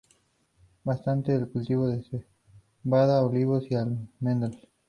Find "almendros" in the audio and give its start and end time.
3.75-4.55